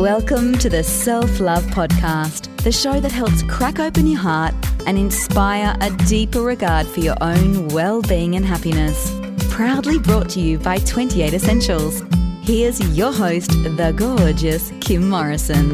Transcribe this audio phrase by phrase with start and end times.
[0.00, 4.54] Welcome to the Self Love Podcast, the show that helps crack open your heart
[4.86, 9.14] and inspire a deeper regard for your own well being and happiness.
[9.50, 12.02] Proudly brought to you by Twenty8 Essentials.
[12.40, 15.68] Here's your host, the gorgeous Kim Morrison.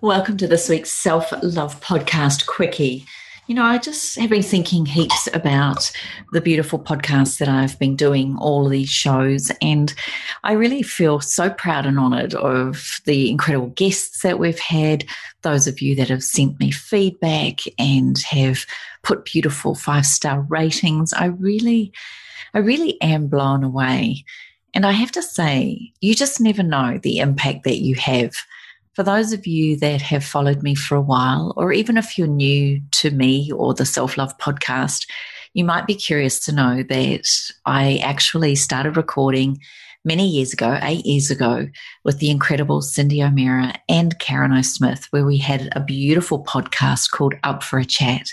[0.00, 3.04] Welcome to this week's Self Love Podcast Quickie.
[3.46, 5.92] You know, I just have been thinking heaps about
[6.32, 9.92] the beautiful podcasts that I've been doing, all these shows, and
[10.44, 15.04] I really feel so proud and honoured of the incredible guests that we've had,
[15.42, 18.64] those of you that have sent me feedback and have
[19.02, 21.12] put beautiful five star ratings.
[21.12, 21.92] I really,
[22.54, 24.24] I really am blown away.
[24.72, 28.34] And I have to say, you just never know the impact that you have
[28.94, 32.26] for those of you that have followed me for a while, or even if you're
[32.26, 35.06] new to me or the Self Love podcast,
[35.52, 37.28] you might be curious to know that
[37.66, 39.60] I actually started recording
[40.04, 41.68] many years ago, eight years ago,
[42.04, 47.34] with the incredible Cyndi O'Meara and Karen O'Smith, where we had a beautiful podcast called
[47.42, 48.28] Up for a Chat.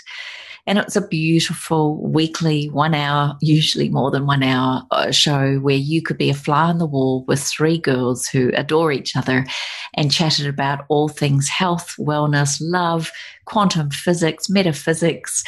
[0.64, 5.74] And it's a beautiful weekly, one hour, usually more than one hour uh, show where
[5.74, 9.44] you could be a fly on the wall with three girls who adore each other
[9.94, 13.10] and chatted about all things health, wellness, love,
[13.44, 15.42] quantum physics, metaphysics,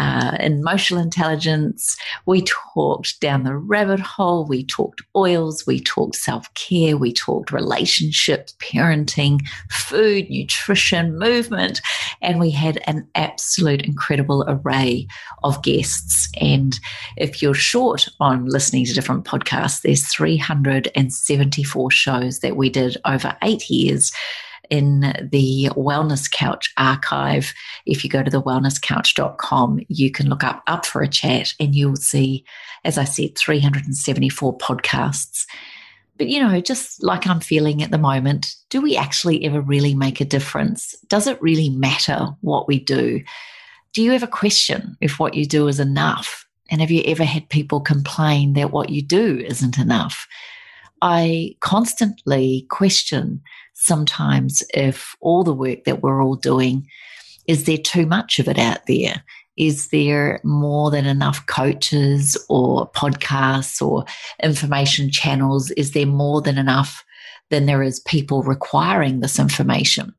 [0.00, 1.98] uh, emotional intelligence.
[2.24, 4.46] We talked down the rabbit hole.
[4.46, 5.66] We talked oils.
[5.66, 6.96] We talked self care.
[6.96, 11.82] We talked relationships, parenting, food, nutrition, movement.
[12.22, 15.06] And we had an absolute incredible array
[15.44, 16.30] of guests.
[16.40, 16.80] And
[17.18, 23.36] if you're short on listening to different podcasts, there's 374 shows that we did over
[23.42, 24.12] eight years
[24.70, 27.52] in the Wellness Couch archive.
[27.86, 31.74] If you go to the wellnesscouch.com, you can look up Up for a Chat and
[31.74, 32.44] you'll see,
[32.84, 35.44] as I said, 374 podcasts.
[36.16, 39.94] But, you know, just like I'm feeling at the moment, do we actually ever really
[39.94, 40.94] make a difference?
[41.08, 43.22] Does it really matter what we do?
[43.92, 46.46] Do you ever question if what you do is enough?
[46.70, 50.28] And have you ever had people complain that what you do isn't enough?
[51.02, 53.40] I constantly question
[53.74, 56.86] sometimes if all the work that we're all doing,
[57.46, 59.22] is there too much of it out there?
[59.56, 64.04] Is there more than enough coaches or podcasts or
[64.42, 65.70] information channels?
[65.72, 67.04] Is there more than enough
[67.50, 70.14] than there is people requiring this information?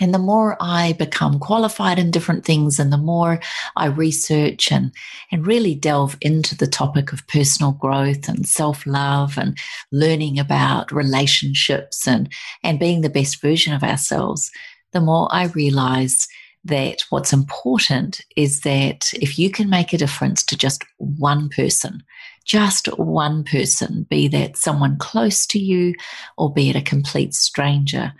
[0.00, 3.38] And the more I become qualified in different things and the more
[3.76, 4.92] I research and,
[5.30, 9.58] and really delve into the topic of personal growth and self love and
[9.92, 14.50] learning about relationships and, and being the best version of ourselves,
[14.92, 16.26] the more I realize
[16.64, 22.02] that what's important is that if you can make a difference to just one person,
[22.44, 25.94] just one person, be that someone close to you
[26.36, 28.12] or be it a complete stranger,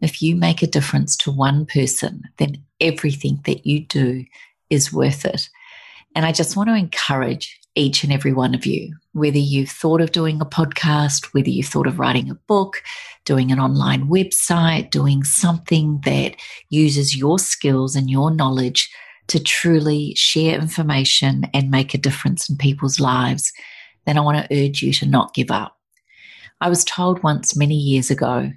[0.00, 4.24] if you make a difference to one person, then everything that you do
[4.70, 5.48] is worth it.
[6.14, 10.00] And I just want to encourage each and every one of you, whether you've thought
[10.00, 12.82] of doing a podcast, whether you've thought of writing a book,
[13.24, 16.36] doing an online website, doing something that
[16.70, 18.90] uses your skills and your knowledge
[19.26, 23.52] to truly share information and make a difference in people's lives,
[24.06, 25.76] then I want to urge you to not give up.
[26.60, 28.52] I was told once many years ago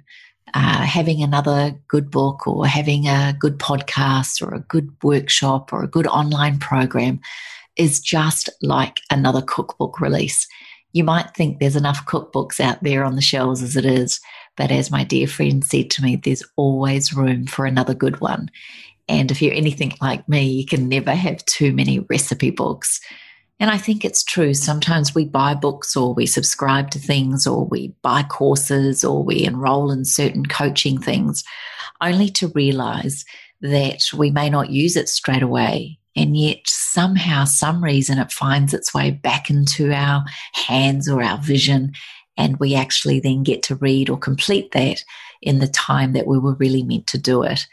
[0.54, 5.82] uh, having another good book or having a good podcast or a good workshop or
[5.82, 7.20] a good online program
[7.76, 10.46] is just like another cookbook release.
[10.92, 14.20] You might think there's enough cookbooks out there on the shelves as it is,
[14.56, 18.50] but as my dear friend said to me, there's always room for another good one.
[19.08, 23.00] And if you're anything like me, you can never have too many recipe books.
[23.60, 24.54] And I think it's true.
[24.54, 29.44] Sometimes we buy books or we subscribe to things or we buy courses or we
[29.44, 31.42] enroll in certain coaching things
[32.00, 33.24] only to realize
[33.60, 35.98] that we may not use it straight away.
[36.14, 41.38] And yet, somehow, some reason, it finds its way back into our hands or our
[41.38, 41.92] vision.
[42.36, 45.04] And we actually then get to read or complete that
[45.42, 47.66] in the time that we were really meant to do it.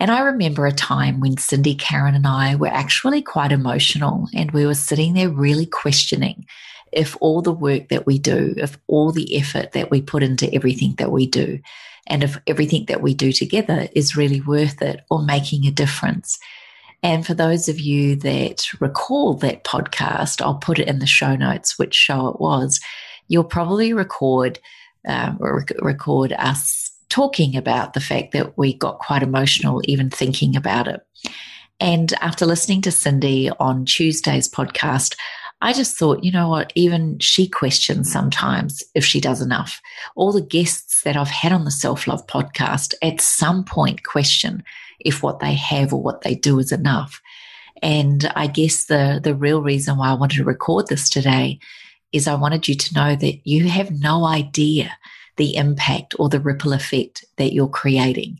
[0.00, 4.50] And I remember a time when Cyndi, Karen, and I were actually quite emotional and
[4.50, 6.46] we were sitting there really questioning
[6.90, 10.52] if all the work that we do, if all the effort that we put into
[10.54, 11.60] everything that we do,
[12.06, 16.38] and if everything that we do together is really worth it or making a difference.
[17.02, 21.36] And for those of you that recall that podcast, I'll put it in the show
[21.36, 22.80] notes which show it was.
[23.28, 24.58] You'll probably record
[25.06, 30.88] um, record us talking about the fact that we got quite emotional even thinking about
[30.88, 31.00] it.
[31.78, 35.16] And after listening to Cyndi on Tuesday's podcast,
[35.62, 39.80] I just thought, you know what, even she questions sometimes if she does enough.
[40.16, 44.62] All the guests that I've had on the Self Love podcast at some point question
[45.00, 47.20] if what they have or what they do is enough.
[47.82, 51.58] And I guess the, the real reason why I wanted to record this today
[52.12, 54.90] is I wanted you to know that you have no idea
[55.40, 58.38] the impact or the ripple effect that you're creating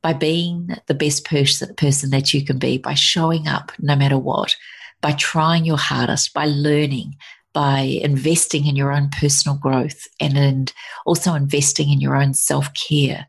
[0.00, 4.16] by being the best person, person that you can be, by showing up no matter
[4.16, 4.54] what,
[5.00, 7.16] by trying your hardest, by learning,
[7.52, 10.72] by investing in your own personal growth and, and
[11.04, 13.26] also investing in your own self care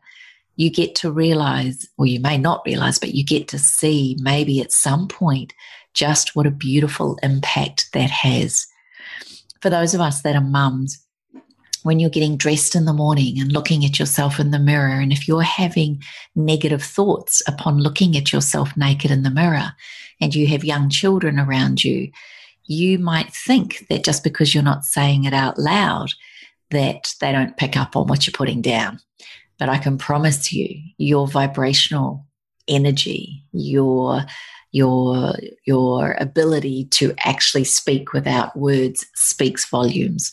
[0.58, 4.60] you get to realize, or you may not realize, but you get to see maybe
[4.60, 5.54] at some point
[5.94, 8.66] just what a beautiful impact that has.
[9.62, 10.98] For those of us that are mums,
[11.82, 15.12] when you're getting dressed in the morning and looking at yourself in the mirror, and
[15.12, 16.02] if you're having
[16.34, 19.72] negative thoughts upon looking at yourself naked in the mirror,
[20.20, 22.10] and you have young children around you,
[22.64, 26.10] you might think that just because you're not saying it out loud,
[26.70, 29.00] that they don't pick up on what you're putting down.
[29.58, 32.26] But I can promise you, your vibrational
[32.68, 34.22] energy, your
[34.70, 35.34] your
[35.66, 40.30] your ability to actually speak without words speaks volumes.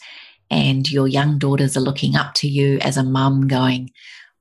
[0.55, 3.91] And your young daughters are looking up to you as a mum, going,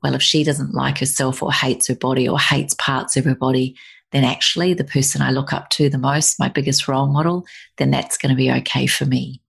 [0.00, 3.34] well, if she doesn't like herself or hates her body or hates parts of her
[3.34, 3.76] body,
[4.12, 7.44] then actually the person I look up to the most, my biggest role model,
[7.78, 9.40] then that's going to be okay for me.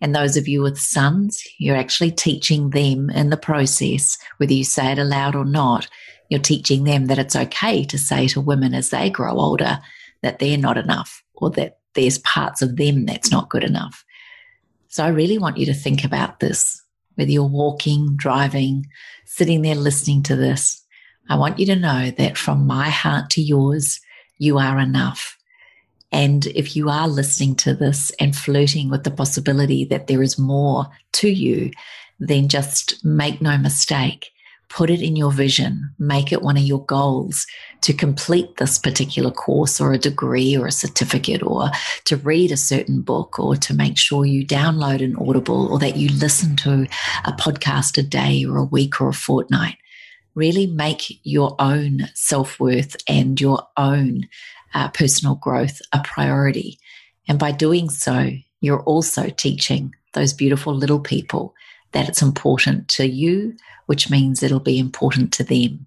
[0.00, 4.64] And those of you with sons, you're actually teaching them in the process, whether you
[4.64, 5.88] say it aloud or not,
[6.30, 9.78] you're teaching them that it's okay to say to women as they grow older
[10.22, 14.06] that they're not enough or that there's parts of them that's not good enough.
[14.98, 16.82] So I really want you to think about this,
[17.14, 18.88] whether you're walking, driving,
[19.26, 20.84] sitting there listening to this.
[21.28, 24.00] I want you to know that from my heart to yours,
[24.38, 25.38] you are enough.
[26.10, 30.36] And if you are listening to this and flirting with the possibility that there is
[30.36, 31.70] more to you,
[32.18, 34.32] then just make no mistake.
[34.68, 37.46] Put it in your vision, make it one of your goals
[37.80, 41.70] to complete this particular course or a degree or a certificate or
[42.04, 45.96] to read a certain book or to make sure you download an audible or that
[45.96, 46.86] you listen to
[47.24, 49.76] a podcast a day or a week or a fortnight.
[50.34, 54.28] Really make your own self worth and your own
[54.74, 56.78] uh, personal growth a priority.
[57.26, 58.30] And by doing so,
[58.60, 61.54] you're also teaching those beautiful little people
[61.92, 63.56] that it's important to you,
[63.86, 65.86] which means it'll be important to them.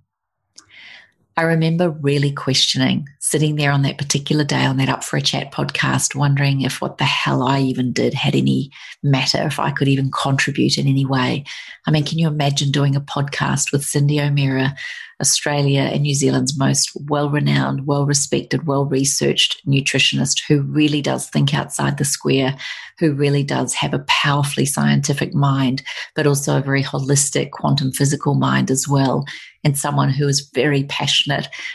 [1.37, 5.21] I remember really questioning, sitting there on that particular day on that Up for a
[5.21, 8.69] Chat podcast, wondering if what the hell I even did had any
[9.01, 11.45] matter, if I could even contribute in any way.
[11.87, 14.75] I mean, can you imagine doing a podcast with Cyndi O'Meara
[15.21, 21.29] Australia and New Zealand's most well renowned, well respected, well researched nutritionist who really does
[21.29, 22.57] think outside the square,
[22.99, 25.83] who really does have a powerfully scientific mind,
[26.15, 29.23] but also a very holistic quantum physical mind as well,
[29.63, 31.20] and someone who is very passionate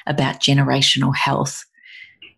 [0.06, 1.64] about generational health.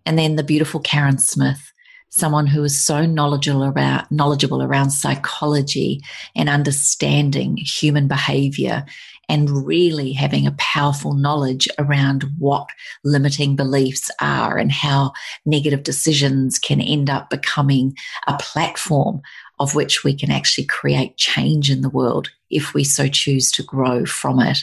[0.06, 1.72] And then the beautiful Karen Smith
[2.10, 6.00] someone who is so knowledgeable about knowledgeable around psychology
[6.34, 8.84] and understanding human behavior
[9.28, 12.66] and really having a powerful knowledge around what
[13.04, 15.12] limiting beliefs are and how
[15.44, 17.94] negative decisions can end up becoming
[18.26, 19.20] a platform
[19.60, 23.62] of which we can actually create change in the world if we so choose to
[23.62, 24.58] grow from it.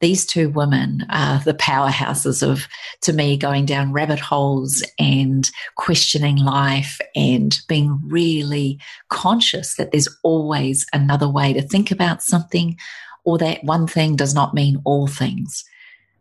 [0.00, 2.68] These two women are the powerhouses of,
[3.02, 10.08] to me, going down rabbit holes and questioning life and being really conscious that there's
[10.22, 12.76] always another way to think about something,
[13.24, 15.64] or that one thing does not mean all things.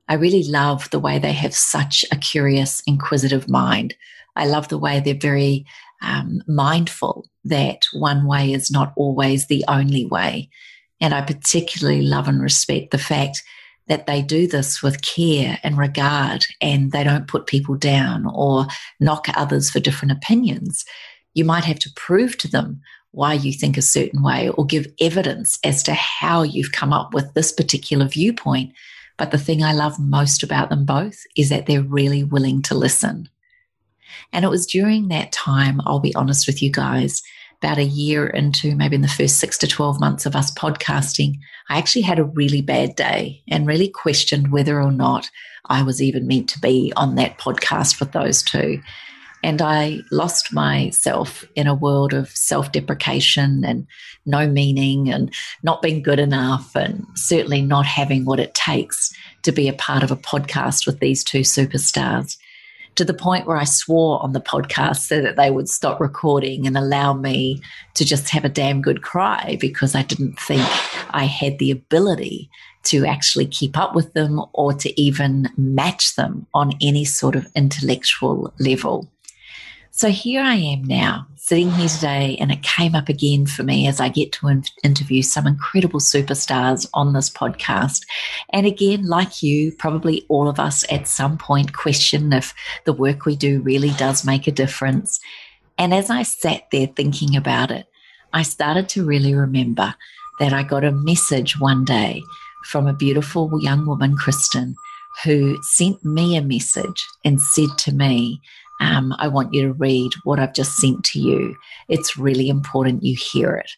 [0.08, 3.94] I really love the way they have such a curious, inquisitive mind.
[4.36, 5.66] I love the way they're very
[6.02, 10.50] um, mindful that one way is not always the only way.
[11.02, 13.44] And I particularly love and respect the fact
[13.88, 18.66] that they do this with care and regard and they don't put people down or
[19.00, 20.86] knock others for different opinions.
[21.34, 24.88] You might have to prove to them why you think a certain way or give
[25.00, 28.74] evidence as to how you've come up with this particular viewpoint.
[29.18, 32.76] But the thing I love most about them both is that they're really willing to
[32.76, 33.30] listen.
[34.34, 37.22] And it was during that time, I'll be honest with you guys,
[37.62, 41.40] about a year into maybe in the first six to 12 months of us podcasting,
[41.70, 45.30] I actually had a really bad day and really questioned whether or not
[45.66, 48.82] I was even meant to be on that podcast with those two.
[49.44, 53.86] And I lost myself in a world of self deprecation and
[54.26, 55.32] no meaning and
[55.62, 60.02] not being good enough and certainly not having what it takes to be a part
[60.02, 62.38] of a podcast with these two superstars.
[62.96, 66.66] To the point where I swore on the podcast so that they would stop recording
[66.66, 67.62] and allow me
[67.96, 70.68] to just have a damn good cry because I didn't think
[71.12, 72.50] I had the ability
[72.86, 77.48] to actually keep up with them or to even match them on any sort of
[77.56, 79.10] intellectual level.
[79.98, 83.88] So here I am now, sitting here today, and it came up again for me
[83.88, 88.02] as I get to in- interview some incredible superstars on this podcast.
[88.50, 93.24] And again, like you, probably all of us at some point question if the work
[93.24, 95.22] we do really does make a difference.
[95.78, 97.88] And as I sat there thinking about it,
[98.34, 99.96] I started to really remember
[100.42, 102.22] that I got a message one day
[102.66, 104.76] from a beautiful young woman, Kristen,
[105.24, 108.42] who sent me a message and said to me,
[108.82, 111.56] um, I want you to read what I've just sent to you.
[111.88, 113.72] It's really important you hear it.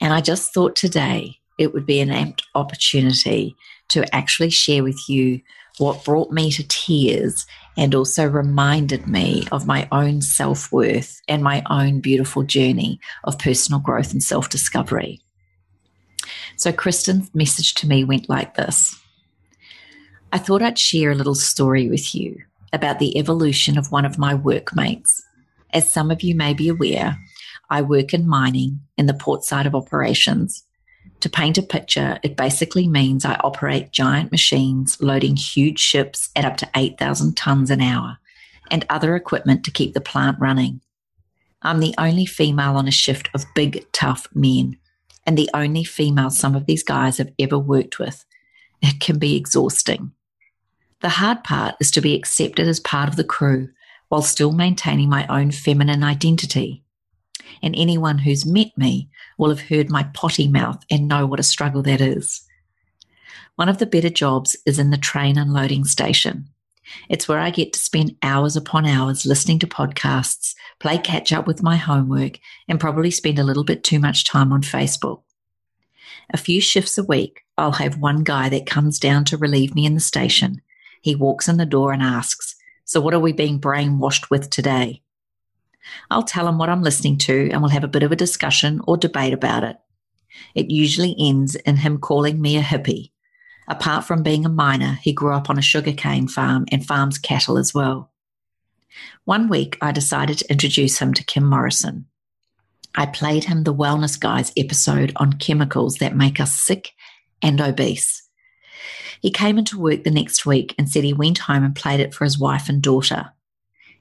[0.00, 3.56] And I just thought today it would be an apt opportunity
[3.88, 5.40] to actually share with you
[5.78, 7.46] what brought me to tears
[7.76, 13.38] and also reminded me of my own self worth and my own beautiful journey of
[13.38, 15.20] personal growth and self discovery.
[16.56, 18.98] So, Kristen's message to me went like this
[20.32, 22.42] I thought I'd share a little story with you
[22.74, 25.22] about the evolution of one of my workmates.
[25.72, 27.16] As some of you may be aware,
[27.70, 30.64] I work in mining in the port side of operations.
[31.20, 36.44] To paint a picture, it basically means I operate giant machines loading huge ships at
[36.44, 38.18] up to 8,000 tons an hour
[38.70, 40.80] and other equipment to keep the plant running.
[41.62, 44.76] I'm the only female on a shift of big, tough men
[45.26, 48.24] and the only female some of these guys have ever worked with.
[48.82, 50.12] It can be exhausting.
[51.00, 53.68] The hard part is to be accepted as part of the crew
[54.08, 56.82] while still maintaining my own feminine identity.
[57.62, 61.44] And anyone who's met me will have heard my potty mouth and know what a
[61.44, 62.46] struggle that is.
[63.56, 66.48] One of the better jobs is in the train unloading station.
[67.08, 71.46] It's where I get to spend hours upon hours listening to podcasts, play catch up
[71.46, 75.22] with my homework, and probably spend a little bit too much time on Facebook.
[76.32, 79.86] A few shifts a week, I'll have one guy that comes down to relieve me
[79.86, 80.60] in the station
[81.04, 82.54] he walks in the door and asks,
[82.86, 85.02] So, what are we being brainwashed with today?
[86.10, 88.80] I'll tell him what I'm listening to and we'll have a bit of a discussion
[88.86, 89.76] or debate about it.
[90.54, 93.10] It usually ends in him calling me a hippie.
[93.68, 97.58] Apart from being a miner, he grew up on a sugarcane farm and farms cattle
[97.58, 98.10] as well.
[99.26, 102.06] One week, I decided to introduce him to Kim Morrison.
[102.94, 106.92] I played him the Wellness Guys episode on chemicals that make us sick
[107.42, 108.23] and obese.
[109.24, 112.12] He came into work the next week and said he went home and played it
[112.12, 113.32] for his wife and daughter.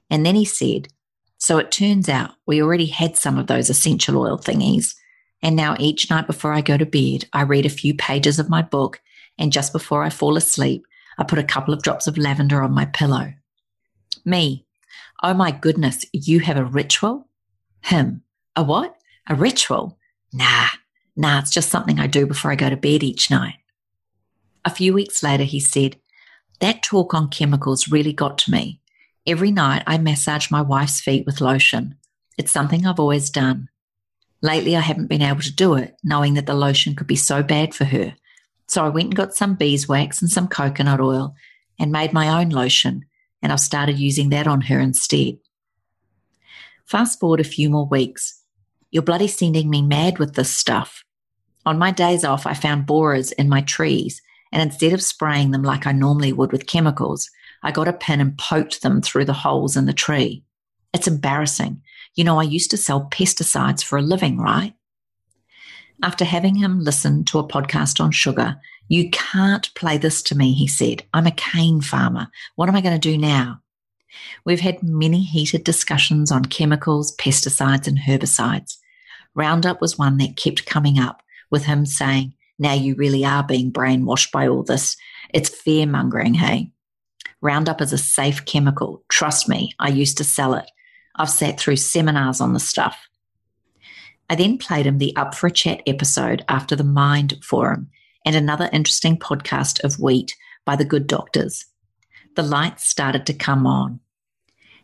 [0.10, 0.90] And then he said,
[1.38, 4.96] So it turns out we already had some of those essential oil thingies.
[5.42, 8.50] And now each night before I go to bed, I read a few pages of
[8.50, 9.00] my book.
[9.38, 10.86] And just before I fall asleep,
[11.18, 13.32] I put a couple of drops of lavender on my pillow.
[14.26, 14.66] Me,
[15.24, 17.30] oh my goodness, you have a ritual?
[17.80, 18.24] Him,
[18.58, 18.98] a what?
[19.30, 19.98] A ritual?
[20.34, 20.68] Nah,
[21.16, 23.56] nah, it's just something I do before I go to bed each night.
[24.66, 25.98] A few weeks later, he said,
[26.60, 28.80] That talk on chemicals really got to me.
[29.26, 31.96] Every night I massage my wife's feet with lotion.
[32.38, 33.70] It's something I've always done.
[34.42, 37.44] Lately, I haven't been able to do it, knowing that the lotion could be so
[37.44, 38.16] bad for her.
[38.68, 41.36] So I went and got some beeswax and some coconut oil
[41.80, 43.06] and made my own lotion,
[43.42, 45.38] and I've started using that on her instead.
[46.86, 48.42] Fast forward a few more weeks.
[48.92, 51.04] You're bloody sending me mad with this stuff.
[51.66, 54.22] On my days off, I found borers in my trees
[54.54, 57.30] and instead of spraying them like I normally would with chemicals,
[57.64, 60.44] I got a pin and poked them through the holes in the tree.
[60.94, 61.82] It's embarrassing.
[62.14, 64.76] You know, I used to sell pesticides for a living, right?
[66.04, 68.58] After having him listen to a podcast on sugar,
[68.90, 71.04] you can't play this to me, he said.
[71.16, 72.28] I'm a cane farmer.
[72.56, 73.60] What am I going to do now?
[74.46, 78.78] We've had many heated discussions on chemicals, pesticides, and herbicides.
[79.34, 83.72] Roundup was one that kept coming up, with him saying, now you really are being
[83.72, 84.96] brainwashed by all this.
[85.34, 86.72] It's fear mongering, hey?
[87.42, 89.04] Roundup is a safe chemical.
[89.10, 90.70] Trust me, I used to sell it.
[91.16, 92.98] I've sat through seminars on the stuff.
[94.30, 97.90] I then played him the Up for a Chat episode after the Mind Forum
[98.26, 101.66] and another interesting podcast of wheat by the good doctors.
[102.36, 104.00] The lights started to come on.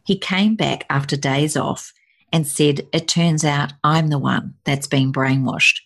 [0.04, 1.94] He came back after days off
[2.32, 5.80] and said, It turns out I'm the one that's been brainwashed.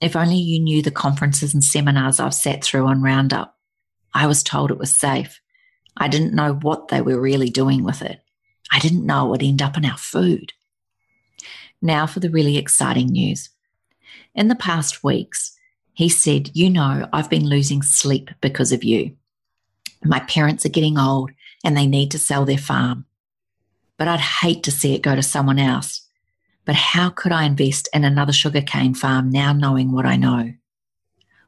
[0.00, 3.56] If only you knew the conferences and seminars I've sat through on Roundup.
[4.14, 5.40] I was told it was safe.
[5.96, 8.20] I didn't know what they were really doing with it.
[8.70, 10.52] I didn't know it would end up in our food.
[11.80, 13.50] Now for the really exciting news.
[14.34, 15.56] In the past weeks,
[15.94, 19.16] he said, You know, I've been losing sleep because of you.
[20.04, 21.30] My parents are getting old
[21.64, 23.06] and they need to sell their farm.
[23.98, 26.05] but I'd hate to see it go to someone else.
[26.66, 30.52] But how could I invest in another sugarcane farm now knowing what I know?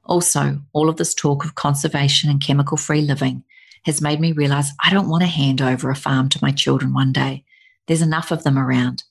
[0.05, 3.43] Also, all of this talk of conservation and chemical free living
[3.85, 6.95] has made me realize I don't want to hand over a farm to my children
[6.95, 7.45] one day.
[7.87, 9.03] There's enough of them around.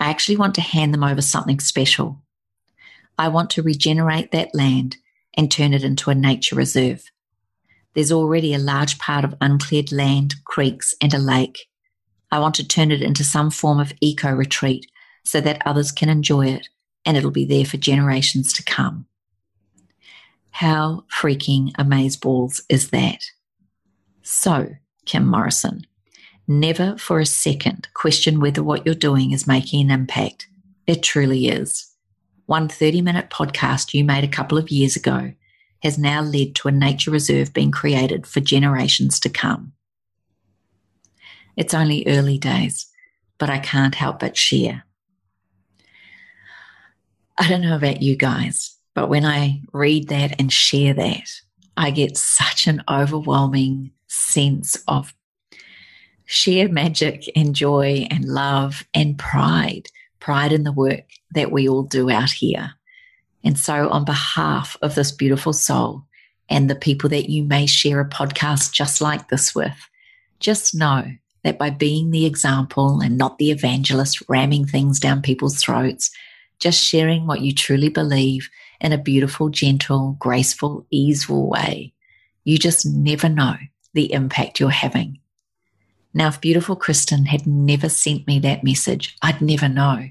[0.00, 2.20] I actually want to hand them over something special.
[3.16, 4.96] I want to regenerate that land
[5.34, 7.04] and turn it into a nature reserve.
[7.94, 11.68] There's already a large part of uncleared land, creeks, and a lake.
[12.30, 14.86] I want to turn it into some form of eco retreat
[15.26, 16.68] so that others can enjoy it
[17.04, 19.06] and it'll be there for generations to come.
[20.50, 23.20] How freaking amazeballs is that?
[24.22, 24.70] So,
[25.04, 25.86] Kim Morrison,
[26.48, 30.48] never for a second question whether what you're doing is making an impact.
[30.86, 31.92] It truly is.
[32.46, 35.32] One 30 minute podcast you made a couple of years ago
[35.82, 39.72] has now led to a nature reserve being created for generations to come.
[41.56, 42.86] It's only early days,
[43.38, 44.85] but I can't help but share.
[47.38, 51.28] I don't know about you guys, but when I read that and share that,
[51.76, 55.14] I get such an overwhelming sense of
[56.24, 59.88] sheer magic and joy and love and pride,
[60.18, 62.72] pride in the work that we all do out here.
[63.44, 66.04] And so, on behalf of this beautiful soul
[66.48, 69.76] and the people that you may share a podcast just like this with,
[70.40, 71.04] just know
[71.44, 76.10] that by being the example and not the evangelist ramming things down people's throats,
[76.58, 78.48] just sharing what you truly believe
[78.80, 81.92] in a beautiful, gentle, graceful, easeful way,
[82.44, 83.56] you just never know
[83.94, 85.18] the impact you're having.
[86.14, 90.08] Now, if beautiful Kristen had never sent me that message, I'd never know.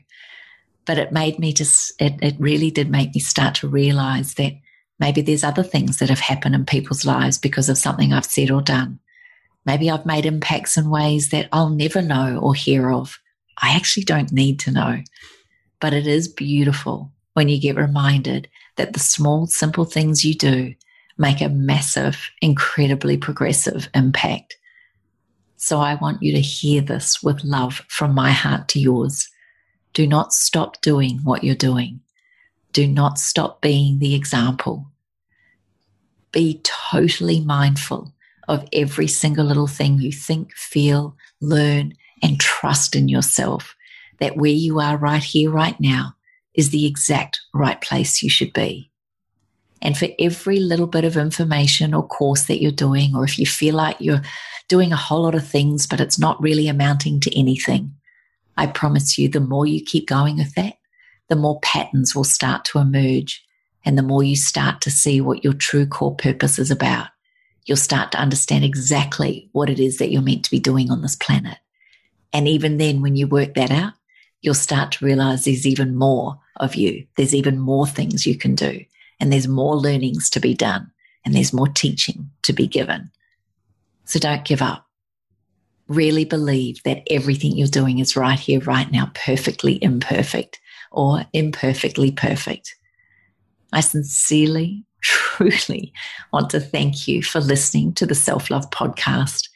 [0.85, 4.53] But it made me just, it, it really did make me start to realize that
[4.99, 8.51] maybe there's other things that have happened in people's lives because of something I've said
[8.51, 8.99] or done.
[9.65, 13.17] Maybe I've made impacts in ways that I'll never know or hear of.
[13.57, 15.01] I actually don't need to know.
[15.79, 20.73] But it is beautiful when you get reminded that the small, simple things you do
[21.17, 24.57] make a massive, incredibly progressive impact.
[25.57, 29.29] So I want you to hear this with love from my heart to yours.
[29.93, 32.01] Do not stop doing what you're doing.
[32.73, 34.91] Do not stop being the example.
[36.31, 38.13] Be totally mindful
[38.47, 43.75] of every single little thing you think, feel, learn, and trust in yourself
[44.19, 46.15] that where you are right here, right now,
[46.53, 48.91] is the exact right place you should be.
[49.81, 53.45] And for every little bit of information or course that you're doing, or if you
[53.45, 54.21] feel like you're
[54.67, 57.93] doing a whole lot of things, but it's not really amounting to anything,
[58.57, 60.75] I promise you, the more you keep going with that,
[61.27, 63.43] the more patterns will start to emerge.
[63.83, 67.07] And the more you start to see what your true core purpose is about
[67.65, 71.01] you'll start to understand exactly what it is that you're meant to be doing on
[71.01, 71.57] this planet.
[72.31, 73.93] And even then, when you work that out,
[74.45, 77.05] you'll start to realize there's even more of you.
[77.17, 78.85] There's even more things you can do.
[79.19, 80.91] And there's more learnings to be done.
[81.25, 83.09] And there's more teaching to be given.
[84.05, 84.85] So don't give up.
[85.87, 90.59] Really believe that everything you're doing is right here, right now, perfectly imperfect
[90.91, 92.75] or imperfectly perfect.
[93.73, 95.91] I sincerely, truly
[96.31, 99.49] want to thank you for listening to the Self Love Podcast.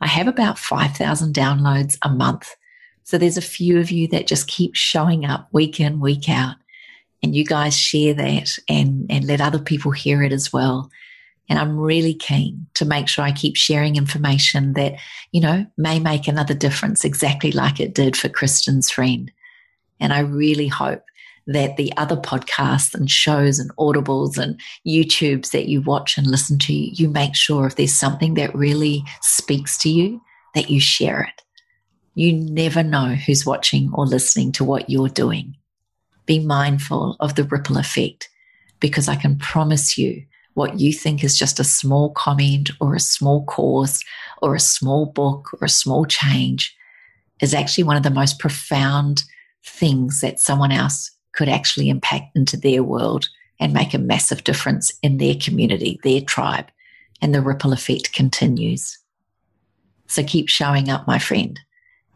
[0.00, 2.56] I have about 5,000 downloads a month.
[3.10, 6.54] So there's a few of you that just keep showing up week in, week out.
[7.24, 10.88] And you guys share that and, and let other people hear it as well.
[11.48, 14.94] And I'm really keen to make sure I keep sharing information that,
[15.32, 19.32] you know, may make another difference exactly like it did for Kristen's friend.
[19.98, 21.02] And I really hope
[21.48, 26.60] that the other podcasts and shows and audibles and YouTubes that you watch and listen
[26.60, 30.22] to, you make sure if there's something that really speaks to you,
[30.54, 31.42] that you share it.
[32.14, 35.56] You never know who's watching or listening to what you're doing.
[36.26, 38.28] Be mindful of the ripple effect
[38.80, 43.00] because I can promise you what you think is just a small comment or a
[43.00, 44.02] small course
[44.42, 46.76] or a small book or a small change
[47.40, 49.22] is actually one of the most profound
[49.64, 53.28] things that someone else could actually impact into their world
[53.60, 56.66] and make a massive difference in their community, their tribe,
[57.22, 58.98] and the ripple effect continues.
[60.06, 61.60] So keep showing up, my friend.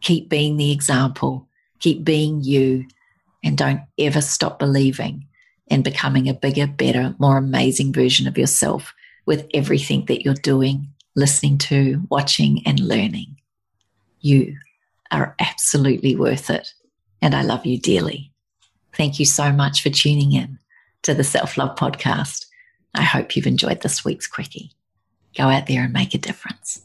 [0.05, 1.47] Keep being the example.
[1.79, 2.85] Keep being you.
[3.43, 5.25] And don't ever stop believing
[5.65, 8.93] in becoming a bigger, better, more amazing version of yourself
[9.25, 13.37] with everything that you're doing, listening to, watching, and learning.
[14.21, 14.55] You
[15.09, 16.71] are absolutely worth it.
[17.19, 18.31] And I love you dearly.
[18.93, 20.59] Thank you so much for tuning in
[21.01, 22.45] to the Self Love Podcast.
[22.93, 24.69] I hope you've enjoyed this week's quickie.
[25.35, 26.84] Go out there and make a difference.